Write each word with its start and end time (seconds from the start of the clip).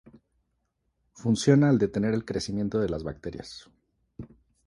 Funciona 1.13 1.69
al 1.69 1.77
detener 1.77 2.15
el 2.15 2.25
crecimiento 2.25 2.79
de 2.79 2.89
las 2.89 3.03
bacterias. 3.03 3.69